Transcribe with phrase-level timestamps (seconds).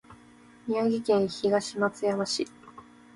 [0.65, 2.47] 宮城県東松島市